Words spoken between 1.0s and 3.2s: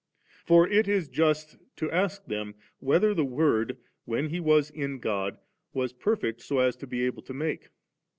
just to ask them, whether